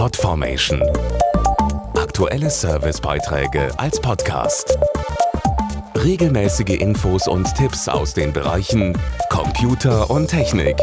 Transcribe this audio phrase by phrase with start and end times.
[0.00, 0.82] Podformation.
[1.94, 4.78] Aktuelle Servicebeiträge als Podcast.
[5.94, 10.78] Regelmäßige Infos und Tipps aus den Bereichen Computer und Technik.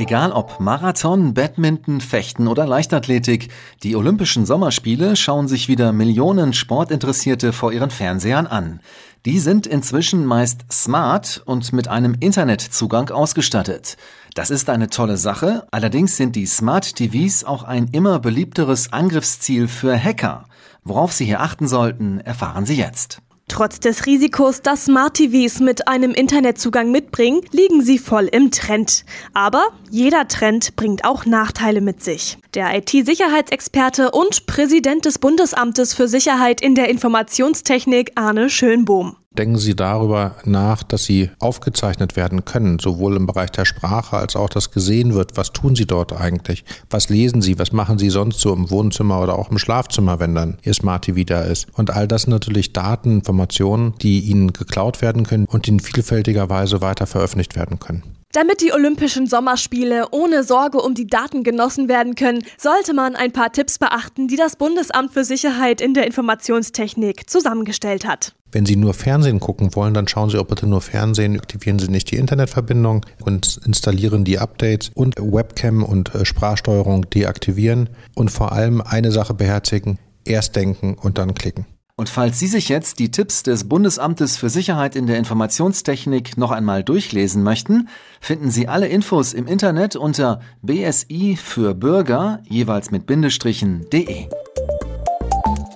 [0.00, 3.50] Egal ob Marathon, Badminton, Fechten oder Leichtathletik,
[3.82, 8.80] die Olympischen Sommerspiele schauen sich wieder Millionen Sportinteressierte vor ihren Fernsehern an.
[9.26, 13.98] Die sind inzwischen meist smart und mit einem Internetzugang ausgestattet.
[14.32, 19.68] Das ist eine tolle Sache, allerdings sind die Smart TVs auch ein immer beliebteres Angriffsziel
[19.68, 20.46] für Hacker.
[20.82, 23.20] Worauf Sie hier achten sollten, erfahren Sie jetzt.
[23.50, 29.04] Trotz des Risikos, dass Smart TVs mit einem Internetzugang mitbringen, liegen sie voll im Trend.
[29.34, 32.38] Aber jeder Trend bringt auch Nachteile mit sich.
[32.54, 39.16] Der IT-Sicherheitsexperte und Präsident des Bundesamtes für Sicherheit in der Informationstechnik Arne Schönbohm.
[39.38, 44.34] Denken Sie darüber nach, dass Sie aufgezeichnet werden können, sowohl im Bereich der Sprache als
[44.34, 48.10] auch, dass gesehen wird, was tun Sie dort eigentlich, was lesen Sie, was machen Sie
[48.10, 51.68] sonst so im Wohnzimmer oder auch im Schlafzimmer, wenn dann Ihr Smart TV da ist.
[51.74, 56.50] Und all das sind natürlich Daten, Informationen, die Ihnen geklaut werden können und in vielfältiger
[56.50, 58.19] Weise weiter veröffentlicht werden können.
[58.32, 63.32] Damit die Olympischen Sommerspiele ohne Sorge um die Daten genossen werden können, sollte man ein
[63.32, 68.36] paar Tipps beachten, die das Bundesamt für Sicherheit in der Informationstechnik zusammengestellt hat.
[68.52, 71.88] Wenn Sie nur Fernsehen gucken wollen, dann schauen Sie auch bitte nur Fernsehen, aktivieren Sie
[71.88, 78.52] nicht die Internetverbindung und installieren die Updates und Webcam und äh, Sprachsteuerung deaktivieren und vor
[78.52, 81.66] allem eine Sache beherzigen, erst denken und dann klicken.
[82.00, 86.50] Und falls Sie sich jetzt die Tipps des Bundesamtes für Sicherheit in der Informationstechnik noch
[86.50, 87.90] einmal durchlesen möchten,
[88.22, 94.28] finden Sie alle Infos im Internet unter bsi für Bürger jeweils mit Bindestrichen.de.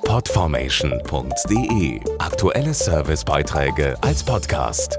[0.07, 4.99] Podformation.de Aktuelle Servicebeiträge als Podcast.